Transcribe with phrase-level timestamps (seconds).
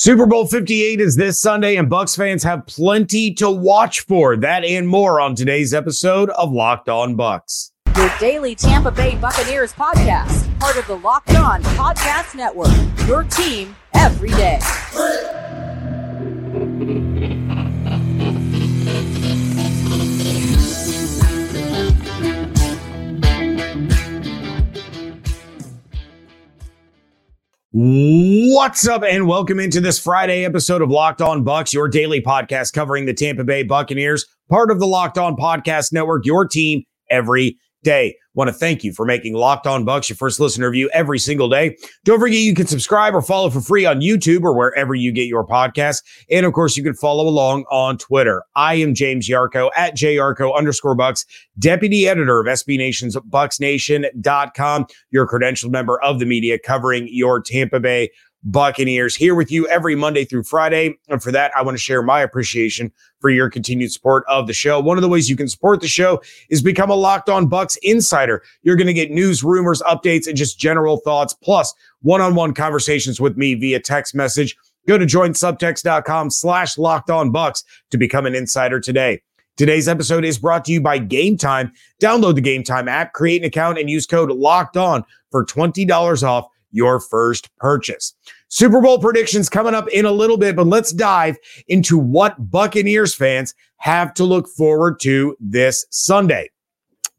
[0.00, 4.36] Super Bowl 58 is this Sunday, and Bucs fans have plenty to watch for.
[4.36, 7.72] That and more on today's episode of Locked On Bucs.
[7.96, 12.70] Your daily Tampa Bay Buccaneers podcast, part of the Locked On Podcast Network.
[13.08, 14.60] Your team every day.
[27.70, 32.72] What's up, and welcome into this Friday episode of Locked On Bucs, your daily podcast
[32.72, 37.58] covering the Tampa Bay Buccaneers, part of the Locked On Podcast Network, your team every
[37.82, 38.16] day.
[38.38, 41.48] Want to thank you for making Locked On Bucs your first listener view every single
[41.48, 41.76] day.
[42.04, 45.26] Don't forget you can subscribe or follow for free on YouTube or wherever you get
[45.26, 46.04] your podcasts.
[46.30, 48.44] And of course, you can follow along on Twitter.
[48.54, 51.26] I am James Yarcho at JYarcho underscore Bucs,
[51.58, 57.80] deputy editor of SB Nation's BucsNation.com, your credentialed member of the media covering your Tampa
[57.80, 58.08] Bay
[58.44, 60.96] Buccaneers here with you every Monday through Friday.
[61.08, 64.52] And for that, I want to share my appreciation for your continued support of the
[64.52, 64.80] show.
[64.80, 67.76] One of the ways you can support the show is become a Locked On Bucs
[67.82, 68.42] insider.
[68.62, 73.36] You're going to get news, rumors, updates, and just general thoughts, plus one-on-one conversations with
[73.36, 74.56] me via text message.
[74.86, 79.20] Go to joinsubtext.com slash locked on bucs to become an insider today.
[79.56, 81.72] Today's episode is brought to you by Game Time.
[82.00, 86.22] Download the Game Time app, create an account, and use code locked on for $20
[86.22, 88.14] off your first purchase.
[88.48, 91.36] Super Bowl predictions coming up in a little bit, but let's dive
[91.68, 96.50] into what Buccaneers fans have to look forward to this Sunday.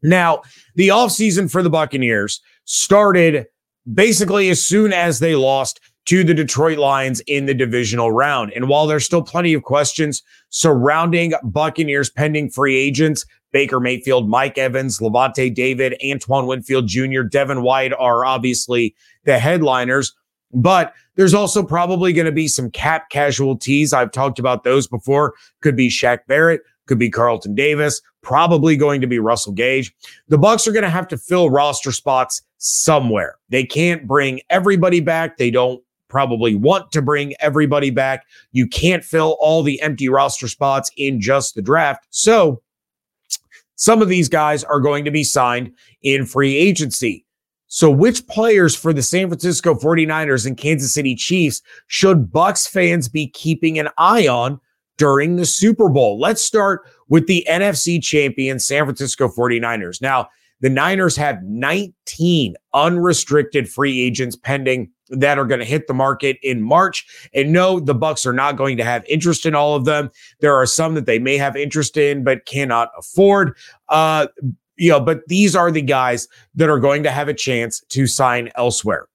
[0.02, 0.42] Now,
[0.74, 3.46] the offseason for the Buccaneers started
[3.92, 8.52] basically as soon as they lost to the Detroit Lions in the divisional round.
[8.54, 14.58] And while there's still plenty of questions surrounding Buccaneers pending free agents, Baker Mayfield, Mike
[14.58, 18.94] Evans, Lavonte David, Antoine Winfield Jr., Devin White are obviously
[19.24, 20.14] the headliners.
[20.52, 23.92] But there's also probably going to be some cap casualties.
[23.92, 25.34] I've talked about those before.
[25.60, 29.94] Could be Shaq Barrett, could be Carlton Davis, probably going to be Russell Gage.
[30.28, 33.36] The Bucs are going to have to fill roster spots somewhere.
[33.48, 35.36] They can't bring everybody back.
[35.36, 38.26] They don't probably want to bring everybody back.
[38.52, 42.06] You can't fill all the empty roster spots in just the draft.
[42.10, 42.60] So
[43.76, 45.72] some of these guys are going to be signed
[46.02, 47.24] in free agency.
[47.72, 53.08] So, which players for the San Francisco 49ers and Kansas City Chiefs should Bucs fans
[53.08, 54.60] be keeping an eye on
[54.98, 56.18] during the Super Bowl?
[56.18, 60.02] Let's start with the NFC champion San Francisco 49ers.
[60.02, 60.28] Now,
[60.60, 66.38] the Niners have 19 unrestricted free agents pending that are going to hit the market
[66.42, 67.06] in March.
[67.32, 70.10] And no, the Bucs are not going to have interest in all of them.
[70.40, 73.56] There are some that they may have interest in but cannot afford.
[73.88, 74.26] Uh,
[74.80, 78.06] you know, but these are the guys that are going to have a chance to
[78.06, 79.06] sign elsewhere.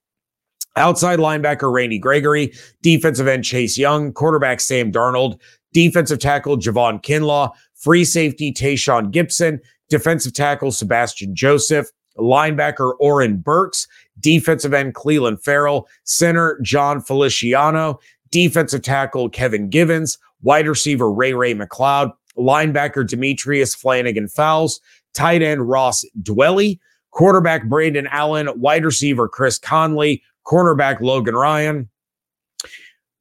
[0.75, 2.53] Outside linebacker Randy Gregory,
[2.83, 5.39] defensive end Chase Young, quarterback Sam Darnold,
[5.73, 9.59] defensive tackle Javon Kinlaw, free safety Tashaun Gipson,
[9.89, 11.87] defensive tackle Sebastian Joseph,
[12.19, 13.87] linebacker Oren Burks,
[14.19, 17.99] defensive end Clelin Ferrell, center John Feliciano,
[18.29, 24.79] defensive tackle Kevin Givens, wide receiver Ray Ray McLeod, linebacker Demetrius Flannigan Fowles,
[25.15, 26.79] tight end Ross Dwelley,
[27.11, 31.89] quarterback Brandon Allen, wide receiver Chris Conley, cornerback Logan Ryan,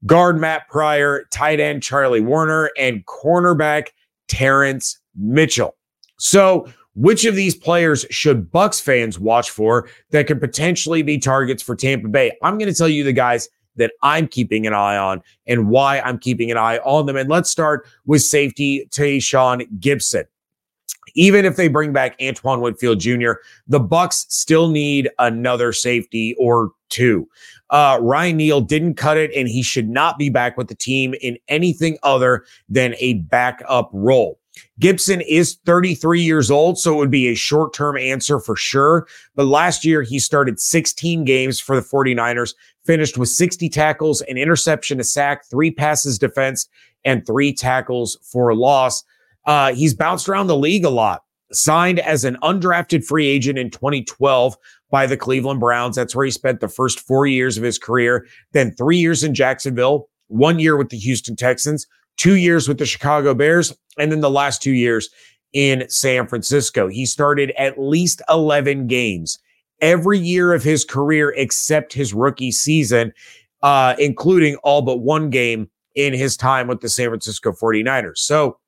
[0.04, 3.88] guard Matt Pryor, tight end Charlie Woerner, and cornerback
[4.28, 5.76] Terrence Mitchell.
[6.18, 11.62] So which of these players should Bucs fans watch for that could potentially be targets
[11.62, 12.32] for Tampa Bay?
[12.42, 16.00] I'm going to tell you the guys that I'm keeping an eye on and why
[16.00, 17.16] I'm keeping an eye on them.
[17.16, 20.24] And let's start with safety Tashaun Gipson.
[21.14, 23.32] Even if they bring back Antoine Winfield Jr.,
[23.66, 27.28] the Bucs still need another safety or two.
[27.70, 31.14] Uh, Ryan Neal didn't cut it, and he should not be back with the team
[31.20, 34.38] in anything other than a backup role.
[34.80, 39.06] Gipson is 33 years old, so it would be a short term answer for sure.
[39.34, 42.54] But last year, he started 16 games for the 49ers,
[42.84, 46.68] finished with 60 tackles, an interception, a sack, three passes defense,
[47.04, 49.04] and three tackles for loss.
[49.46, 51.22] Uh, he's bounced around the league a lot.
[51.52, 54.56] Signed as an undrafted free agent in 2012
[54.90, 55.96] by the Cleveland Browns.
[55.96, 58.26] That's where he spent the first four years of his career.
[58.52, 61.86] Then three years in Jacksonville, one year with the Houston Texans,
[62.16, 65.10] two years with the Chicago Bears, and then the last two years
[65.52, 66.88] in San Francisco.
[66.88, 69.38] He started at least 11 games
[69.80, 73.12] every year of his career except his rookie season,
[73.62, 78.18] uh, including all but one game in his time with the San Francisco 49ers.
[78.18, 78.58] So,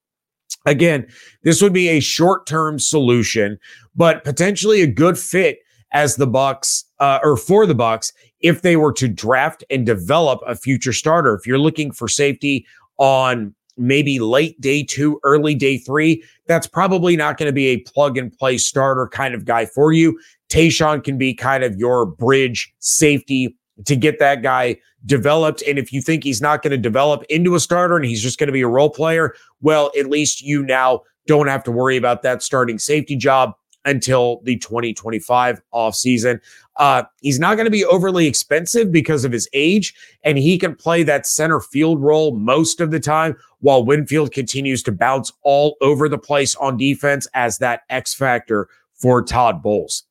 [0.66, 1.06] again,
[1.42, 3.58] this would be a short term solution,
[3.94, 5.60] but potentially a good fit
[5.92, 10.40] as the Bucs uh, or for the Bucs if they were to draft and develop
[10.46, 11.34] a future starter.
[11.34, 12.66] If you're looking for safety
[12.98, 17.78] on maybe late day two, early day three, that's probably not going to be a
[17.78, 20.18] plug and play starter kind of guy for you.
[20.48, 25.62] Tashaun can be kind of your bridge safety to get that guy developed.
[25.66, 28.38] And if you think he's not going to develop into a starter and he's just
[28.38, 31.96] going to be a role player, well, at least you now don't have to worry
[31.96, 36.40] about that starting safety job until the 2025 offseason.
[36.76, 39.94] Uh, he's not going to be overly expensive because of his age,
[40.24, 44.82] and he can play that center field role most of the time while Winfield continues
[44.82, 50.05] to bounce all over the place on defense as that X factor for Todd Bowles.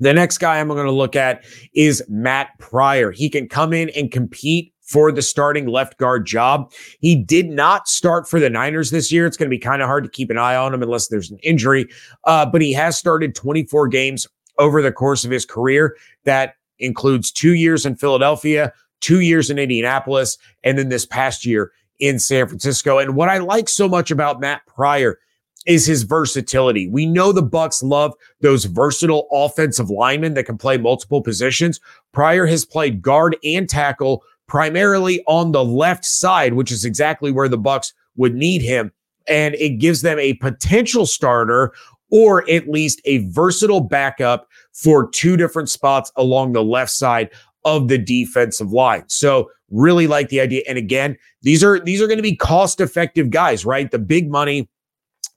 [0.00, 1.44] The next guy I'm going to look at
[1.74, 3.10] is Matt Pryor.
[3.10, 6.72] He can come in and compete for the starting left guard job.
[7.00, 9.26] He did not start for the Niners this year.
[9.26, 11.30] It's going to be kind of hard to keep an eye on him unless there's
[11.30, 11.86] an injury,
[12.24, 14.26] uh, but he has started 24 games
[14.58, 15.96] over the course of his career.
[16.24, 21.70] That includes two years in Philadelphia, two years in Indianapolis, and then this past year
[21.98, 22.98] in San Francisco.
[22.98, 25.18] And what I like so much about Matt Pryor
[25.68, 26.88] is his versatility.
[26.88, 31.78] We know the Bucs love those versatile offensive linemen that can play multiple positions.
[32.12, 37.48] Pryor has played guard and tackle primarily on the left side, which is exactly where
[37.48, 38.90] the Bucs would need him.
[39.28, 41.74] And it gives them a potential starter
[42.10, 47.28] or at least a versatile backup for two different spots along the left side
[47.66, 49.04] of the defensive line.
[49.08, 50.62] So really like the idea.
[50.66, 53.90] And again, these are these are going to be cost effective guys, right?
[53.90, 54.66] The big money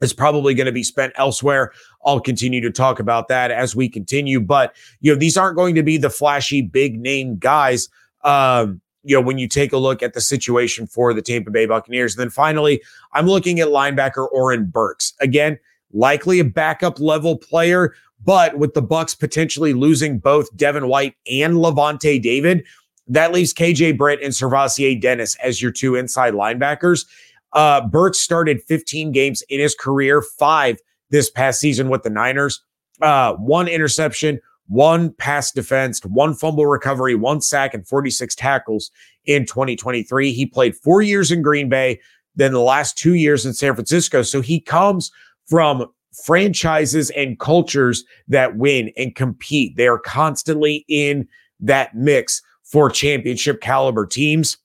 [0.01, 1.71] is probably going to be spent elsewhere.
[2.05, 5.75] I'll continue to talk about that as we continue, but you know, these aren't going
[5.75, 7.87] to be the flashy big name guys.
[8.23, 11.65] Um, you know, when you take a look at the situation for the Tampa Bay
[11.65, 12.15] Buccaneers.
[12.15, 12.83] And then finally,
[13.13, 15.13] I'm looking at linebacker Oren Burks.
[15.19, 15.57] Again,
[15.91, 21.55] likely a backup level player, but with the Bucs potentially losing both Devin White and
[21.55, 22.63] Lavonte David,
[23.07, 27.05] that leaves KJ Britt and SirVocea Dennis as your two inside linebackers.
[27.53, 32.63] Uh, Burks started 15 games in his career, five this past season with the Niners,
[33.01, 38.89] uh, one interception, one pass defense, one fumble recovery, one sack, and 46 tackles
[39.25, 40.31] in 2023.
[40.31, 41.99] He played four years in Green Bay,
[42.35, 44.21] then the last two years in San Francisco.
[44.21, 45.11] So he comes
[45.45, 45.85] from
[46.23, 49.75] franchises and cultures that win and compete.
[49.75, 51.27] They are constantly in
[51.59, 54.57] that mix for championship caliber teams.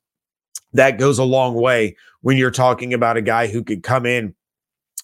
[0.73, 4.35] That goes a long way when you're talking about a guy who could come in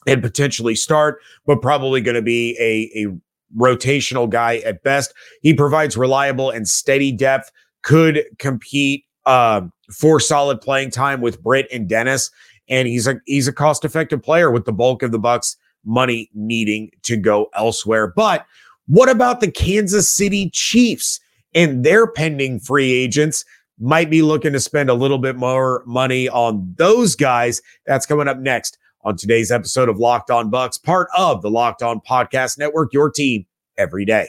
[0.08, 3.16] and potentially start, but probably going to be a, a
[3.56, 5.14] rotational guy at best.
[5.40, 7.52] He provides reliable and steady depth,
[7.82, 9.60] could compete uh,
[9.96, 12.28] for solid playing time with Britt and Dennis.
[12.68, 15.54] And he's a he's a cost effective player with the bulk of the Bucs
[15.84, 18.08] money needing to go elsewhere.
[18.08, 18.44] But
[18.88, 21.20] what about the Kansas City Chiefs
[21.54, 23.44] and their pending free agents?
[23.82, 27.60] Might be looking to spend a little bit more money on those guys.
[27.84, 31.82] That's coming up next on today's episode of Locked On Bucs, part of the Locked
[31.82, 33.44] On Podcast Network, your team
[33.76, 34.28] every day.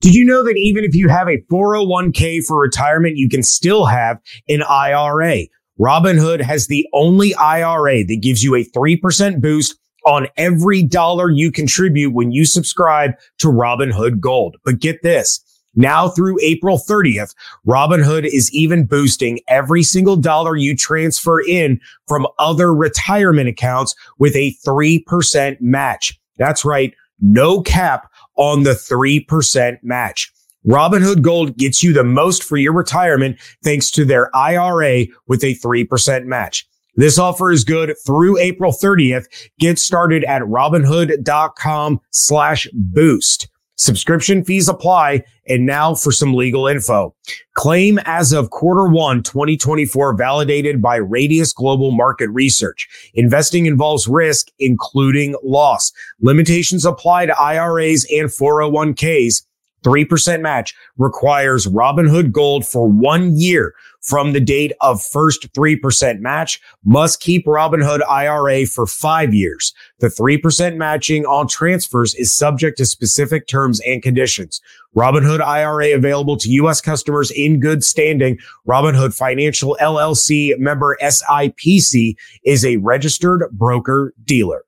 [0.00, 3.86] Did you know that even if you have a 401k for retirement, you can still
[3.86, 4.18] have
[4.48, 5.42] an IRA?
[5.78, 11.52] Robinhood has the only IRA that gives you a 3% boost on every dollar you
[11.52, 14.56] contribute when you subscribe to Robinhood Gold.
[14.64, 15.44] But get this.
[15.74, 17.34] Now through April 30th,
[17.66, 24.34] Robinhood is even boosting every single dollar you transfer in from other retirement accounts with
[24.34, 26.18] a 3% match.
[26.38, 26.92] That's right.
[27.20, 30.32] No cap on the 3% match.
[30.66, 35.54] Robinhood Gold gets you the most for your retirement thanks to their IRA with a
[35.54, 36.66] 3% match.
[36.96, 39.26] This offer is good through April 30th.
[39.58, 43.48] Get started at robinhood.com slash boost.
[43.80, 45.24] Subscription fees apply.
[45.48, 47.14] And now for some legal info.
[47.54, 52.88] Claim as of quarter one, 2024, validated by Radius Global Market Research.
[53.14, 55.92] Investing involves risk, including loss.
[56.20, 59.42] Limitations apply to IRAs and 401ks.
[59.84, 66.60] 3% match requires Robinhood Gold for one year from the date of first 3% match,
[66.84, 69.74] must keep Robinhood IRA for five years.
[69.98, 74.60] The 3% matching on transfers is subject to specific terms and conditions.
[74.96, 76.80] Robinhood IRA available to U.S.
[76.80, 78.38] customers in good standing.
[78.66, 84.64] Robinhood Financial LLC member SIPC is a registered broker dealer.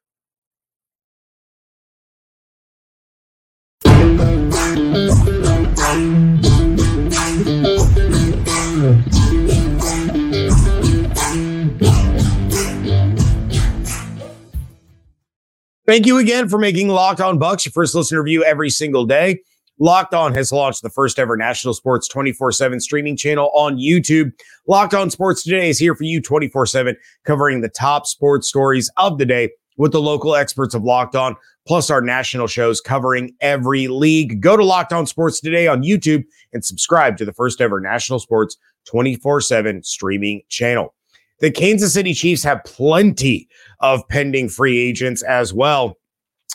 [15.85, 19.41] Thank you again for making Locked On Bucs your first listener review every single day.
[19.79, 24.33] Locked On has launched the first ever national sports 24 7 streaming channel on YouTube.
[24.67, 28.91] Locked On Sports Today is here for you 24 7, covering the top sports stories
[28.97, 31.37] of the day with the local experts of Locked On,
[31.67, 34.41] plus our national shows covering every league.
[34.41, 38.19] Go to Locked On Sports Today on YouTube and subscribe to the first ever national
[38.19, 40.95] sports 24 7 streaming channel.
[41.41, 43.49] The Kansas City Chiefs have plenty
[43.81, 45.99] of pending free agents as well.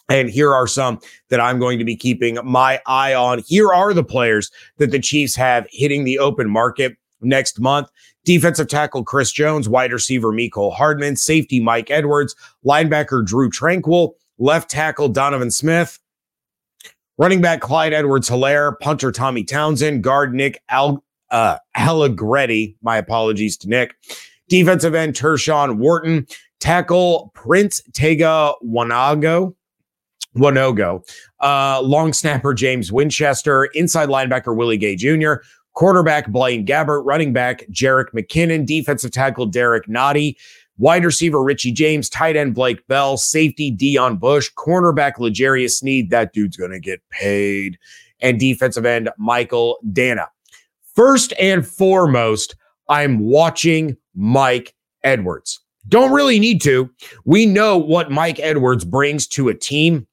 [0.10, 3.44] And here are some that I'm going to be keeping my eye on.
[3.46, 7.90] Here are the players that the Chiefs have hitting the open market next month.
[8.28, 14.70] Defensive tackle Chris Jones, wide receiver Mecole Hardman, safety Mike Edwards, linebacker Drew Tranquill, left
[14.70, 15.98] tackle Donovan Smith,
[17.18, 22.76] running back Clyde Edwards Helaire, punter Tommy Townsend, guard Nick Al- uh, Allegretti.
[22.82, 23.96] My apologies to Nick.
[24.50, 26.28] Defensive end Tershawn Wharton,
[26.60, 29.56] tackle Prince Tega Wanogho.
[30.36, 31.02] Wanogho,
[31.40, 35.36] uh, long snapper James Winchester, inside linebacker Willie Gay Jr.,
[35.78, 40.36] quarterback Blaine Gabbert, running back Jerick McKinnon, defensive tackle Derrick Nnadi,
[40.80, 46.10] wide receiver Richie James, tight end Blake Bell, safety Deon Bush, cornerback L'Jarius Sneed.
[46.10, 47.78] That dude's going to get paid.
[48.22, 50.26] And defensive end Michael Danna.
[50.96, 52.56] First and foremost,
[52.90, 55.60] I'm watching Mike Edwards.
[55.88, 56.90] Don't really need to.
[57.24, 60.08] We know what Mike Edwards brings to a team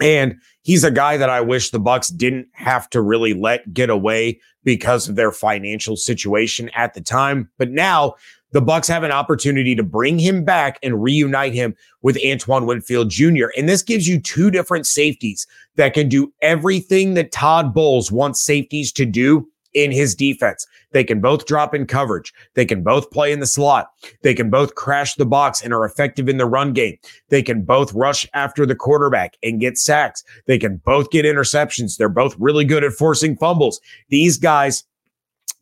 [0.00, 3.90] and he's a guy that I wish the Bucs didn't have to really let get
[3.90, 7.48] away because of their financial situation at the time.
[7.58, 8.14] But now
[8.50, 13.10] the Bucs have an opportunity to bring him back and reunite him with Antoine Winfield
[13.10, 13.46] Jr.
[13.56, 18.40] And this gives you two different safeties that can do everything that Todd Bowles wants
[18.40, 20.66] safeties to do in his defense.
[20.92, 22.32] They can both drop in coverage.
[22.54, 23.88] They can both play in the slot.
[24.22, 26.96] They can both crash the box and are effective in the run game.
[27.28, 30.22] They can both rush after the quarterback and get sacks.
[30.46, 31.96] They can both get interceptions.
[31.96, 33.80] They're both really good at forcing fumbles.
[34.08, 34.84] These guys,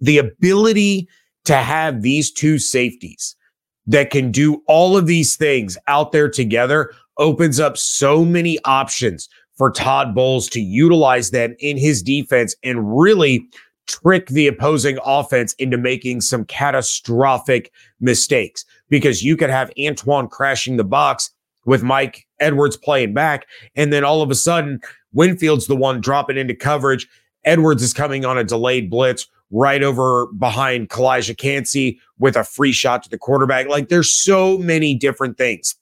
[0.00, 1.08] the ability
[1.44, 3.36] to have these two safeties
[3.86, 9.28] that can do all of these things out there together opens up so many options
[9.56, 13.46] for Todd Bowles to utilize them in his defense and really
[13.86, 20.76] trick the opposing offense into making some catastrophic mistakes because you could have Antoine crashing
[20.76, 21.30] the box
[21.64, 23.46] with Mike Edwards playing back.
[23.76, 24.80] And then all of a sudden,
[25.12, 27.08] Winfield's the one dropping into coverage.
[27.44, 32.72] Edwards is coming on a delayed blitz right over behind Calijah Kancey with a free
[32.72, 33.68] shot to the quarterback.
[33.68, 35.76] Like there's so many different things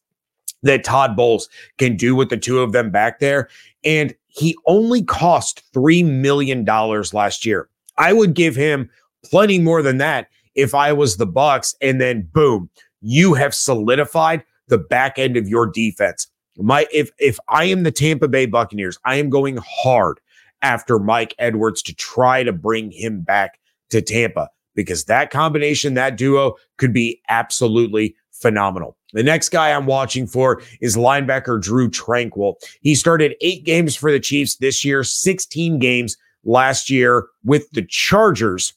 [0.63, 3.49] that Todd Bowles can do with the two of them back there.
[3.85, 7.69] And he only cost $3 million last year.
[8.01, 8.91] I would give him
[9.25, 11.75] plenty more than that if I was the Bucs.
[11.81, 12.71] And then boom,
[13.03, 16.27] you have solidified the back end of your defense.
[16.57, 20.19] My if if I am the Tampa Bay Buccaneers, I am going hard
[20.63, 26.17] after Mike Edwards to try to bring him back to Tampa because that combination, that
[26.17, 28.97] duo could be absolutely phenomenal.
[29.13, 32.55] The next guy I'm watching for is linebacker Drew Tranquill.
[32.81, 37.83] He started eight games for the Chiefs this year, 16 games last year with the
[37.83, 38.75] Chargers.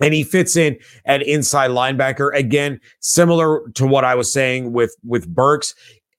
[0.00, 2.34] And he fits in at inside linebacker.
[2.34, 5.74] Again, similar to what I was saying with, with Burks.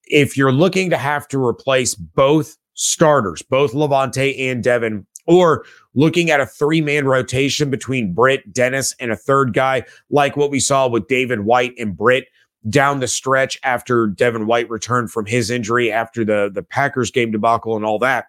[0.05, 6.29] If you're looking to have to replace both starters, both Lavonte and Devin, or looking
[6.29, 10.59] at a three man rotation between Britt, Dennis, and a third guy, like what we
[10.59, 12.27] saw with David White and Britt
[12.69, 17.31] down the stretch after Devin White returned from his injury after the, the Packers game
[17.31, 18.27] debacle and all that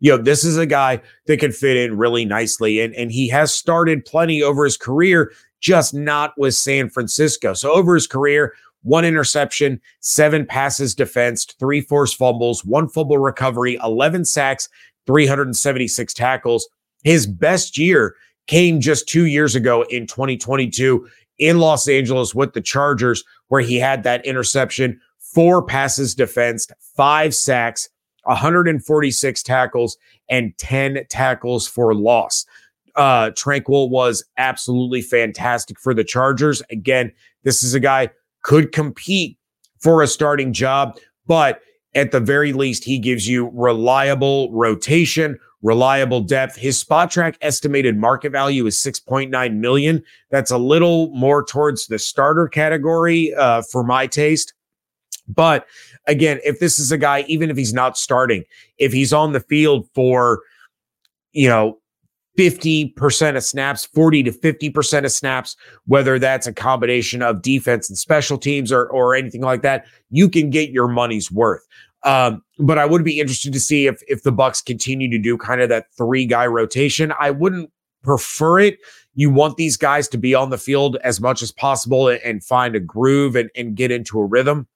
[0.00, 2.80] you know, this is a guy that can fit in really nicely.
[2.80, 7.54] And, and he has started plenty over his career, just not with San Francisco.
[7.54, 13.78] So over his career, one interception, seven passes defensed, three forced fumbles, one fumble recovery,
[13.82, 14.68] 11 sacks,
[15.06, 16.68] 376 tackles.
[17.02, 18.14] His best year
[18.46, 23.76] came just two years ago in 2022 in Los Angeles with the Chargers, where he
[23.76, 27.88] had that interception, four passes defensed, five sacks,
[28.24, 29.96] 146 tackles
[30.28, 32.46] and 10 tackles for loss.
[32.96, 36.62] Uh, Tranquill was absolutely fantastic for the Chargers.
[36.70, 37.12] Again,
[37.42, 38.10] this is a guy
[38.42, 39.38] could compete
[39.80, 41.60] for a starting job, but
[41.94, 46.56] at the very least, he gives you reliable rotation, reliable depth.
[46.56, 50.02] His Spotrac estimated market value is 6.9 million.
[50.30, 54.54] That's a little more towards the starter category uh, for my taste.
[55.28, 55.66] But
[56.06, 58.44] again, if this is a guy, even if he's not starting,
[58.78, 60.42] if he's on the field for,
[61.32, 61.78] you know,
[62.38, 67.96] 50% of snaps, 40 to 50% of snaps, whether that's a combination of defense and
[67.96, 71.64] special teams or, or anything like that, you can get your money's worth.
[72.02, 75.38] Um, but I would be interested to see if if the Bucs continue to do
[75.38, 77.14] kind of that three guy rotation.
[77.18, 77.70] I wouldn't
[78.02, 78.78] prefer it.
[79.14, 82.44] You want these guys to be on the field as much as possible and, and
[82.44, 84.68] find a groove and, and get into a rhythm.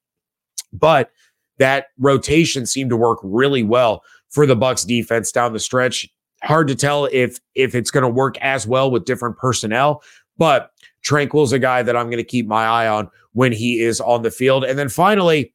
[0.73, 1.11] But
[1.59, 6.09] that rotation seemed to work really well for the Bucs defense down the stretch.
[6.43, 10.03] Hard to tell if if it's going to work as well with different personnel,
[10.37, 10.71] but
[11.03, 14.23] Tranquill's a guy that I'm going to keep my eye on when he is on
[14.23, 14.65] the field.
[14.65, 15.53] And then finally,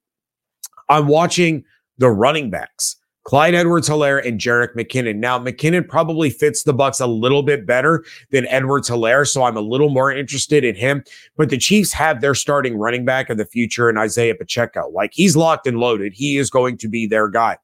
[0.89, 1.63] I'm watching
[1.98, 2.98] the running backs.
[3.23, 5.15] Clyde Edwards Helaire and Jerick McKinnon.
[5.15, 9.55] Now, McKinnon probably fits the Bucs a little bit better than Edwards Helaire, so I'm
[9.55, 11.03] a little more interested in him.
[11.37, 14.89] But the Chiefs have their starting running back of the future in Isaiah Pacheco.
[14.89, 16.13] Like he's locked and loaded.
[16.13, 17.57] He is going to be their guy.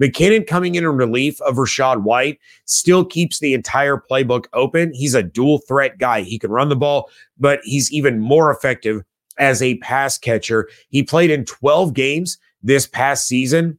[0.00, 4.92] McKinnon coming in in relief of Rachaad White still keeps the entire playbook open.
[4.92, 6.22] He's a dual threat guy.
[6.22, 9.02] He can run the ball, but he's even more effective
[9.38, 10.68] as a pass catcher.
[10.88, 13.78] He played in 12 games this past season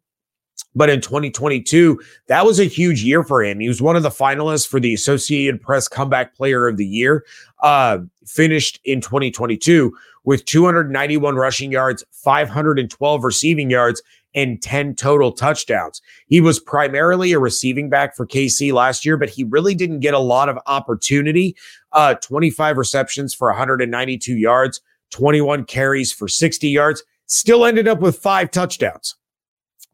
[0.75, 3.59] but in 2022, that was a huge year for him.
[3.59, 7.25] He was one of the finalists for the Associated Press Comeback Player of the Year.
[7.63, 14.01] Uh, finished in 2022 with 291 rushing yards, 512 receiving yards,
[14.33, 16.01] and 10 total touchdowns.
[16.27, 20.13] He was primarily a receiving back for KC last year, but he really didn't get
[20.13, 21.55] a lot of opportunity.
[21.93, 28.17] Uh, 25 receptions for 192 yards, 21 carries for 60 yards, still ended up with
[28.17, 29.15] five touchdowns.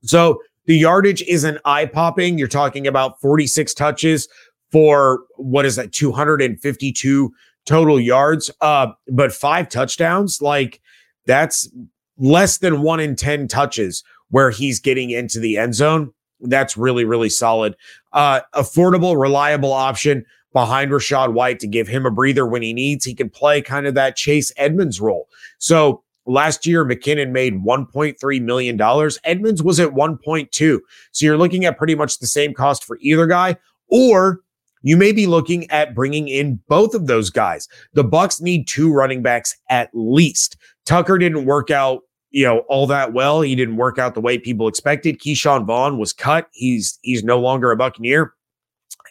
[0.04, 0.42] So
[0.72, 2.38] the yardage isn't eye popping.
[2.38, 4.30] You're talking about 46 touches
[4.72, 7.30] for what is that, 252
[7.66, 10.42] total yards, uh, but five touchdowns.
[10.42, 10.80] Like
[11.26, 11.70] that's
[12.18, 16.14] less than one in 10 touches where he's getting into the end zone.
[16.40, 17.76] That's really, really solid.
[18.14, 20.24] Uh, affordable, reliable option
[20.54, 23.04] behind Rachaad White to give him a breather when he needs.
[23.04, 25.28] He can play kind of that Chase Edmonds role.
[25.58, 28.82] So Last year, McKinnon made $1.3 million.
[29.26, 30.80] Edmonds was at 1.2.
[31.12, 33.58] So you're looking at pretty much the same cost for either guy,
[33.90, 34.40] or
[34.82, 37.68] you may be looking at bringing in both of those guys.
[37.96, 40.56] The Bucs need two running backs at least.
[40.86, 43.42] Tucker didn't work out, you know, all that well.
[43.42, 45.20] He didn't work out the way people expected.
[45.20, 46.48] Ke'Shawn Vaughn was cut.
[46.54, 48.34] He's he's no longer a Buccaneer.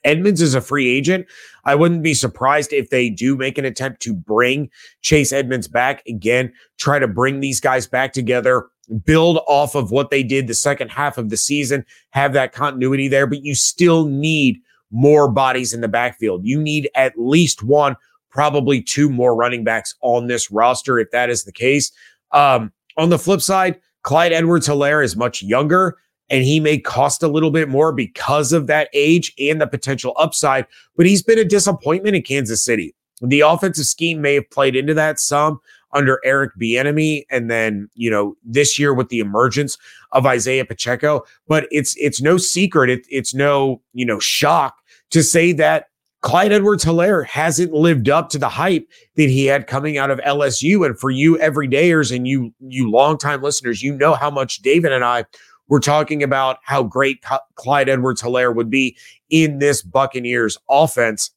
[0.04, 1.26] Edmonds is a free agent.
[1.64, 4.70] I wouldn't be surprised if they do make an attempt to bring
[5.02, 8.68] Chase Edmonds back again, try to bring these guys back together,
[9.04, 13.08] build off of what they did the second half of the season, have that continuity
[13.08, 14.58] there, but you still need
[14.90, 16.44] more bodies in the backfield.
[16.44, 17.96] You need at least one,
[18.30, 21.92] probably two more running backs on this roster if that is the case.
[22.32, 25.98] Um, on the flip side, Clyde Edwards Helaire is much younger
[26.30, 30.14] and he may cost a little bit more because of that age and the potential
[30.16, 30.66] upside,
[30.96, 32.94] but he's been a disappointment in Kansas City.
[33.20, 35.60] The offensive scheme may have played into that some
[35.92, 39.76] under Eric Bieniemy, and then you know this year with the emergence
[40.12, 41.24] of Isaiah Pacheco.
[41.48, 44.76] But it's it's no secret, it, it's no you know shock
[45.10, 45.86] to say that
[46.22, 50.18] Clyde Edwards Helaire hasn't lived up to the hype that he had coming out of
[50.20, 50.84] LSU.
[50.84, 55.04] And for you everydayers and you you longtime listeners, you know how much David and
[55.04, 55.24] I
[55.70, 58.96] we're talking about how great Clyde Edwards Helaire would be
[59.30, 61.30] in this Buccaneers offense,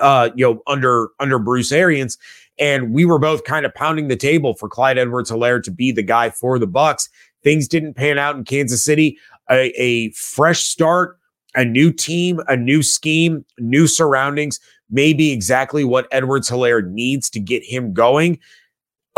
[0.00, 2.16] uh, you know, under under Bruce Arians.
[2.58, 5.92] And we were both kind of pounding the table for Clyde Edwards Helaire to be
[5.92, 7.08] the guy for the Bucs.
[7.42, 9.18] Things didn't pan out in Kansas City.
[9.50, 11.18] A, a fresh start,
[11.54, 17.28] a new team, a new scheme, new surroundings may be exactly what Edwards Helaire needs
[17.30, 18.38] to get him going.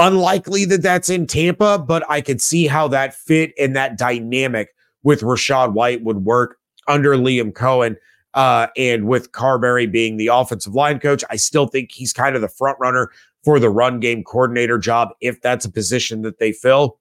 [0.01, 4.75] Unlikely that that's in Tampa, but I could see how that fit and that dynamic
[5.03, 6.57] with Rachaad White would work
[6.89, 7.97] under Liam Coen.
[8.33, 12.41] Uh, and with Carberry being the offensive line coach, I still think he's kind of
[12.41, 13.11] the front runner
[13.45, 16.99] for the run game coordinator job if that's a position that they fill.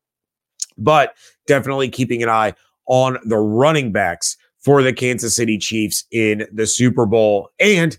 [0.78, 1.16] But
[1.48, 2.54] definitely keeping an eye
[2.88, 7.50] on the running backs for the Kansas City Chiefs in the Super Bowl.
[7.62, 7.98] And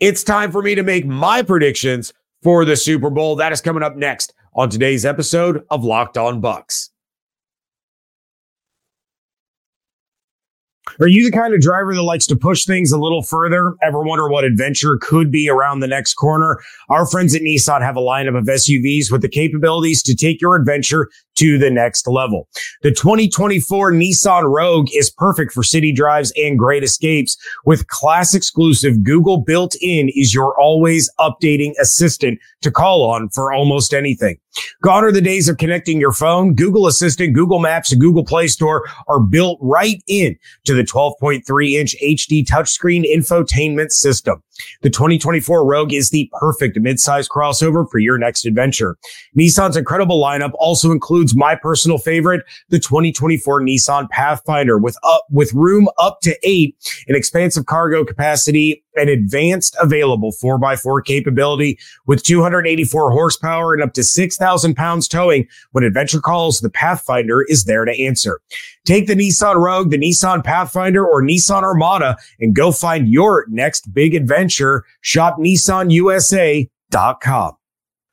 [0.00, 3.36] it's time for me to make my predictions for the Super Bowl.
[3.36, 6.88] That is coming up next on today's episode of Locked On Bucs.
[11.00, 13.74] Are you the kind of driver that likes to push things a little further?
[13.84, 16.60] Ever wonder what adventure could be around the next corner?
[16.88, 20.56] Our friends at Nissan have a lineup of SUVs with the capabilities to take your
[20.56, 22.48] adventure to the next level.
[22.82, 27.36] The 2024 Nissan Rogue is perfect for city drives and great escapes.
[27.64, 33.52] With class exclusive Google built in is your always updating assistant to call on for
[33.52, 34.36] almost anything.
[34.82, 36.54] Gone are the days of connecting your phone.
[36.54, 41.72] Google Assistant, Google Maps, and Google Play Store are built right in to the 12.3
[41.72, 44.42] inch HD touchscreen infotainment system.
[44.82, 48.96] The 2024 Rogue is the perfect midsize crossover for your next adventure.
[49.38, 55.52] Nissan's incredible lineup also includes my personal favorite, the 2024 Nissan Pathfinder with up, with
[55.54, 63.12] room up to eight, an expansive cargo capacity, an advanced available 4x4 capability with 284
[63.12, 65.46] horsepower and up to 6,000 pounds towing.
[65.72, 68.40] When adventure calls, the Pathfinder is there to answer.
[68.84, 73.92] Take the Nissan Rogue, the Nissan Pathfinder, or Nissan Armada and go find your next
[73.92, 74.84] big adventure.
[75.00, 77.57] Shop NissanUSA.com.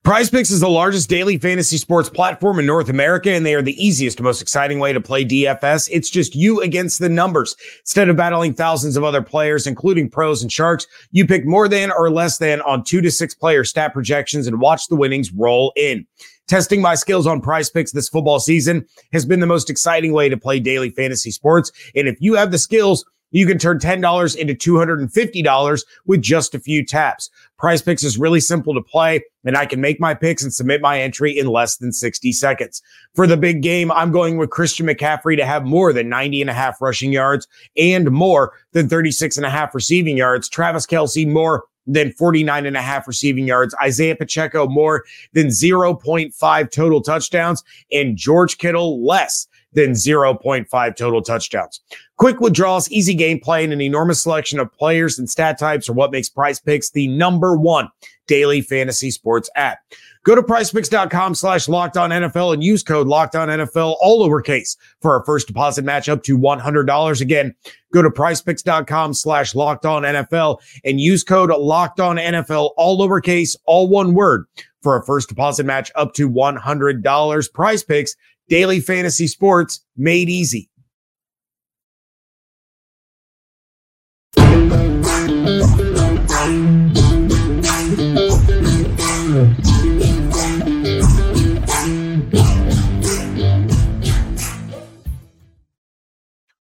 [0.05, 3.63] Prize Picks is the largest daily fantasy sports platform in North America, and they are
[3.63, 5.89] the easiest, most exciting way to play DFS.
[5.91, 7.55] It's just you against the numbers.
[7.79, 11.89] Instead of battling thousands of other players, including pros and sharks, you pick more than
[11.89, 15.73] or less than on two to six player stat projections and watch the winnings roll
[15.75, 16.05] in.
[16.47, 20.29] Testing my skills on prize picks this football season has been the most exciting way
[20.29, 21.71] to play daily fantasy sports.
[21.95, 26.59] And if you have the skills, you can turn $10 into $250 with just a
[26.59, 27.29] few taps.
[27.65, 30.81] Prize Picks is really simple to play, and I can make my picks and submit
[30.81, 32.83] my entry in less than 60 seconds.
[33.15, 36.49] For the big game, I'm going with Christian McCaffrey to have more than 90 and
[36.51, 40.47] a half rushing yards and more than 36 and a half receiving yards.
[40.47, 43.73] Travis Kelce more than 49 and a half receiving yards.
[43.81, 51.81] Isaiah Pacheco more than 0.5 total touchdowns and George Kittle less than 0.5 total touchdowns.
[52.17, 56.11] Quick withdrawals, easy gameplay, and an enormous selection of players and stat types are what
[56.11, 57.89] makes Prize Picks the number one
[58.27, 59.79] daily fantasy sports app.
[60.23, 64.75] Go to prizepicks.com slash locked on NFL and use code locked on NFL, all lowercase,
[64.99, 67.21] for our first deposit match up to $100.
[67.21, 67.53] Again,
[67.93, 73.55] go to prizepicks.com slash locked on NFL and use code locked on NFL, all lowercase,
[73.65, 74.45] all one word
[74.81, 77.53] for a first deposit match up to $100.
[77.53, 78.15] Prize Picks,
[78.47, 80.69] daily fantasy sports made easy.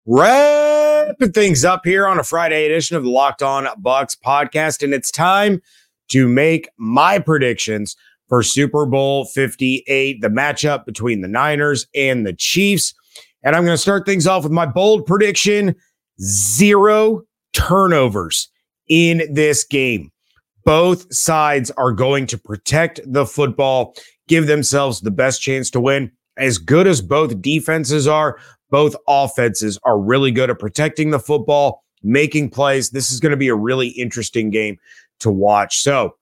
[0.08, 4.94] Wrapping things up here on a Friday edition of the Locked On Bucs podcast, and
[4.94, 5.60] it's time
[6.08, 7.96] to make my predictions
[8.28, 12.94] for Super Bowl 58, the matchup between the Niners and the Chiefs.
[13.42, 15.74] And I'm going to start things off with my bold prediction
[16.20, 18.48] zero turnovers
[18.88, 20.10] in this game.
[20.64, 23.94] Both sides are going to protect the football,
[24.26, 26.10] give themselves the best chance to win.
[26.36, 28.38] As good as both defenses are,
[28.70, 32.90] both offenses are really good at protecting the football, making plays.
[32.90, 34.76] This is going to be a really interesting game
[35.20, 35.80] to watch.
[35.80, 36.16] So,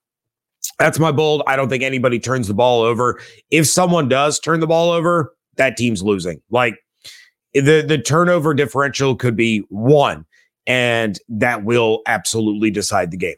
[0.79, 1.43] that's my bold.
[1.47, 3.19] I don't think anybody turns the ball over.
[3.51, 6.41] If someone does turn the ball over, that team's losing.
[6.49, 6.75] Like
[7.53, 10.25] the the turnover differential could be 1
[10.67, 13.35] and that will absolutely decide the game.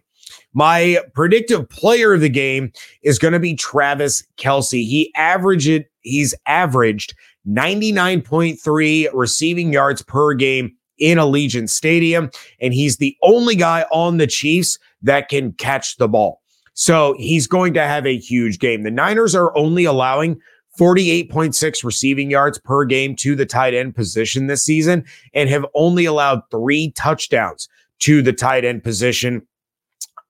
[0.53, 2.71] My predictive player of the game
[3.03, 4.83] is going to be Travis Kelce.
[4.83, 7.13] He averaged he's averaged
[7.47, 12.29] 99.3 receiving yards per game in Allegiant Stadium.
[12.59, 16.41] And he's the only guy on the Chiefs that can catch the ball.
[16.79, 18.83] So he's going to have a huge game.
[18.83, 20.39] The Niners are only allowing
[20.79, 26.05] 48.6 receiving yards per game to the tight end position this season and have only
[26.05, 27.67] allowed three touchdowns
[28.01, 29.41] to the tight end position.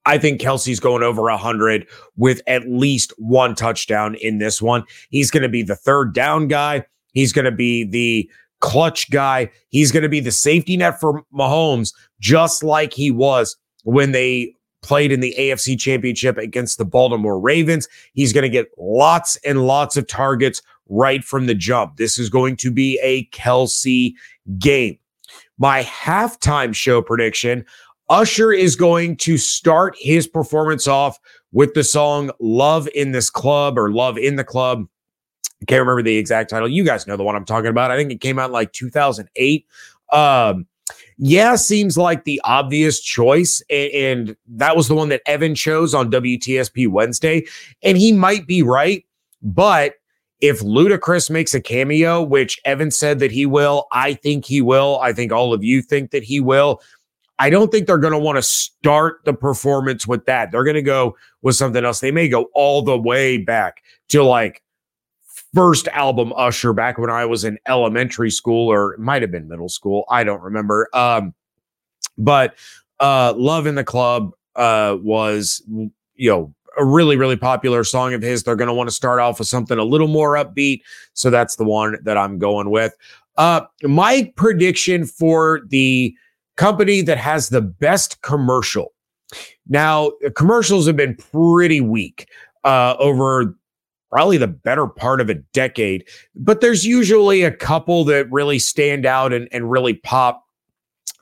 [0.05, 4.85] I think Kelce's going over 100 with at least one touchdown in this one.
[5.09, 6.85] He's going to be the third down guy.
[7.11, 8.31] He's going to be the
[8.61, 9.51] clutch guy.
[9.67, 14.53] He's going to be the safety net for Mahomes, just like he was when they
[14.87, 17.89] played in the AFC Championship against the Baltimore Ravens.
[18.13, 21.97] He's going to get lots and lots of targets right from the jump.
[21.97, 24.13] This is going to be a Kelce
[24.57, 24.97] game.
[25.57, 27.65] My halftime show prediction
[28.09, 31.19] Usher is going to start his performance off
[31.51, 34.87] with the song Love in This Club or Love in the Club.
[35.61, 36.69] I can't remember the exact title.
[36.69, 37.91] You guys know the one I'm talking about.
[37.91, 39.65] I think it came out like 2008.
[40.13, 40.67] Um,
[41.17, 43.61] yeah, seems like the obvious choice.
[43.69, 47.45] And, that was the one that Evan chose on WTSP Wednesday.
[47.83, 49.05] And he might be right.
[49.41, 49.95] But
[50.39, 54.99] if Ludacris makes a cameo, which Evan said that he will, I think he will.
[55.01, 56.81] I think all of you think that he will.
[57.39, 60.51] I don't think they're going to want to start the performance with that.
[60.51, 61.99] They're going to go with something else.
[61.99, 64.61] They may go all the way back to like
[65.53, 69.47] first album Usher back when I was in elementary school or it might have been
[69.47, 70.05] middle school.
[70.09, 70.89] I don't remember.
[70.93, 71.33] Um,
[72.17, 72.55] but
[72.99, 75.61] uh, Love in the Club uh, was,
[76.15, 78.43] you know, a really, really popular song of his.
[78.43, 80.81] They're going to want to start off with something a little more upbeat.
[81.13, 82.95] So that's the one that I'm going with.
[83.37, 86.15] Uh, my prediction for the
[86.55, 88.93] company that has the best commercial.
[89.67, 92.29] Now, commercials have been pretty weak
[92.63, 93.55] uh, over
[94.11, 99.05] probably the better part of a decade, but there's usually a couple that really stand
[99.05, 100.43] out and, and really pop.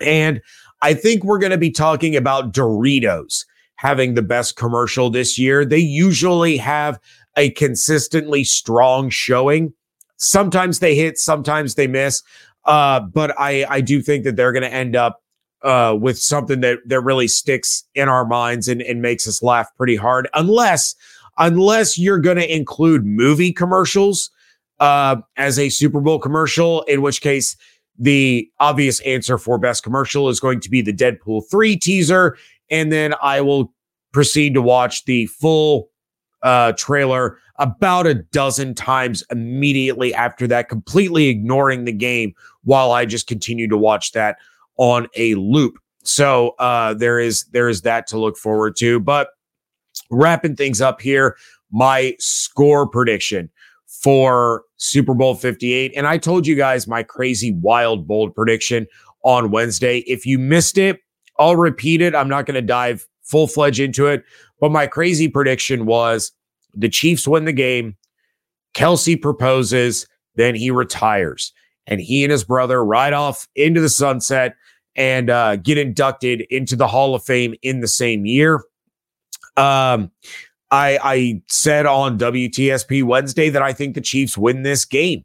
[0.01, 0.41] And
[0.81, 3.45] I think we're going to be talking about Doritos
[3.77, 5.65] having the best commercial this year.
[5.65, 6.99] They usually have
[7.37, 9.73] a consistently strong showing.
[10.17, 12.21] Sometimes they hit, sometimes they miss.
[12.65, 15.21] Uh, but I, I do think that they're going to end up
[15.61, 19.67] uh, with something that that really sticks in our minds and, and makes us laugh
[19.77, 20.93] pretty hard, unless
[21.37, 24.29] unless you're going to include movie commercials
[24.79, 27.55] uh, as a Super Bowl commercial, in which case
[27.97, 32.37] the obvious answer for best commercial is going to be the Deadpool 3 teaser.
[32.69, 33.73] And then I will
[34.11, 35.89] proceed to watch the full
[36.41, 43.05] uh, trailer about a dozen times immediately after that, completely ignoring the game while I
[43.05, 44.37] just continue to watch that
[44.77, 45.77] on a loop.
[46.03, 48.99] So uh, there is there is that to look forward to.
[48.99, 49.29] But
[50.09, 51.37] wrapping things up here,
[51.71, 53.49] my score prediction
[53.87, 55.93] for Super Bowl 58.
[55.95, 58.87] And I told you guys my crazy, wild, bold prediction
[59.23, 59.99] on Wednesday.
[59.99, 60.99] If you missed it,
[61.39, 62.15] I'll repeat it.
[62.15, 64.23] I'm not going to dive full fledged into it.
[64.59, 66.31] But my crazy prediction was
[66.73, 67.95] the Chiefs win the game.
[68.73, 71.53] Kelce proposes, then he retires.
[71.87, 74.55] And he and his brother ride off into the sunset
[74.95, 78.63] and uh, get inducted into the Hall of Fame in the same year.
[79.57, 80.11] Um,
[80.71, 85.23] I, I said on WTSP Wednesday that I think the Chiefs win this game.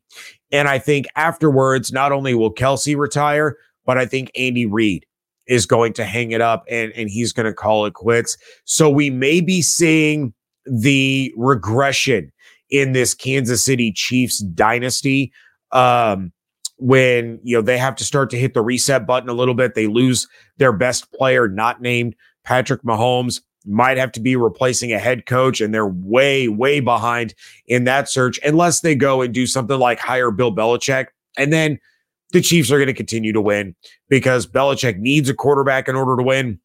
[0.52, 5.06] And I think afterwards, not only will Kelce retire, but I think Andy Reid
[5.46, 8.36] is going to hang it up and, and he's going to call it quits.
[8.64, 10.32] So we may be seeing
[10.66, 12.30] the regression
[12.70, 15.32] in this Kansas City Chiefs dynasty.
[15.72, 16.32] Um,
[16.76, 19.74] when you know they have to start to hit the reset button a little bit,
[19.74, 22.14] they lose their best player, not named
[22.44, 27.34] Patrick Mahomes might have to be replacing a head coach, and they're way, way behind
[27.66, 31.06] in that search unless they go and do something like hire Bill Belichick.
[31.36, 31.78] And then
[32.32, 33.74] the Chiefs are going to continue to win
[34.08, 36.58] because Belichick needs a quarterback in order to win.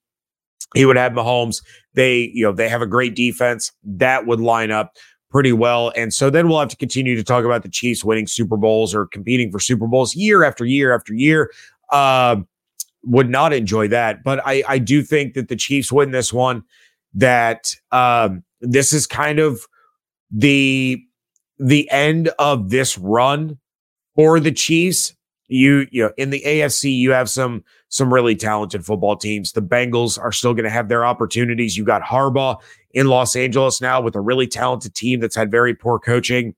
[0.74, 1.64] He would have Mahomes.
[1.94, 4.96] They, you know, they have a great defense that would line up
[5.30, 5.92] pretty well.
[5.96, 8.96] And so then we'll have to continue to talk about the Chiefs winning Super Bowls
[8.96, 11.52] or competing for Super Bowls year after year after year.
[11.92, 12.38] Uh,
[13.04, 14.24] would not enjoy that.
[14.24, 16.64] But I, I do think that the Chiefs win this one
[17.16, 19.66] that um, this is kind of
[20.32, 21.02] the
[21.58, 23.58] the end of this run
[24.16, 25.14] for the Chiefs.
[25.48, 29.52] You you know in the AFC you have some some really talented football teams.
[29.52, 31.78] The Bengals are still going to have their opportunities.
[31.78, 32.60] You got Harbaugh
[32.94, 36.56] in Los Angeles now with a really talented team that's had very poor coaching.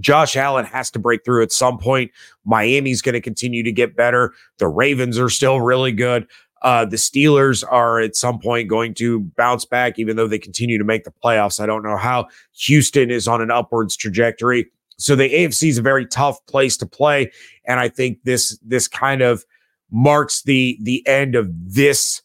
[0.00, 2.10] Josh Allen has to break through at some point.
[2.44, 4.32] Miami's going to continue to get better.
[4.58, 6.26] The Ravens are still really good.
[6.62, 10.78] Uh, the Steelers are at some point going to bounce back, even though they continue
[10.78, 11.60] to make the playoffs.
[11.60, 12.28] I don't know how.
[12.52, 14.66] Houston is on an upwards trajectory.
[14.98, 17.30] So the AFC is a very tough place to play.
[17.66, 19.44] And I think this this kind of
[19.90, 22.22] marks the the end of this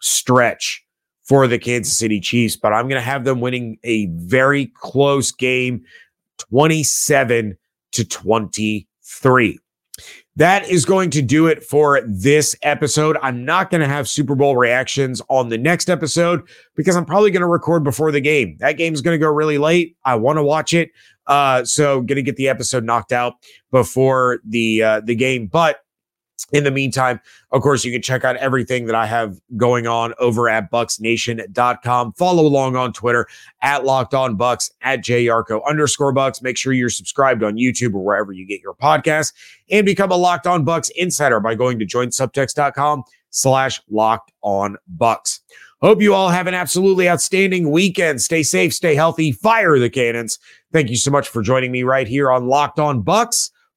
[0.00, 0.84] stretch
[1.24, 2.56] for the Kansas City Chiefs.
[2.56, 5.82] But I'm going to have them winning a very close game,
[6.38, 7.56] 27
[7.92, 9.58] to 23
[10.36, 13.16] that is going to do it for this episode.
[13.22, 16.42] I'm not going to have Super Bowl reactions on the next episode
[16.76, 18.56] because I'm probably going to record before the game.
[18.60, 19.96] That game is going to go really late.
[20.04, 20.90] I want to watch it.
[21.26, 23.34] Uh, so going to get the episode knocked out
[23.70, 25.46] before the uh, the game.
[25.46, 25.80] But
[26.52, 27.20] in the meantime,
[27.52, 32.12] of course, you can check out everything that I have going on over at bucsnation.com.
[32.14, 33.26] Follow along on Twitter
[33.62, 36.42] at locked on bucs at jyarcho underscore bucs.
[36.42, 39.32] Make sure you're subscribed on YouTube or wherever you get your podcasts
[39.70, 45.40] and become a locked on bucs insider by going to joinsubtext.com slash locked on bucs.
[45.82, 48.20] Hope you all have an absolutely outstanding weekend.
[48.20, 50.38] Stay safe, stay healthy, fire the cannons.
[50.72, 53.50] Thank you so much for joining me right here on Locked On Bucs